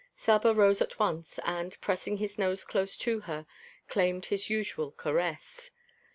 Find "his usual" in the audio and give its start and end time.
4.25-4.91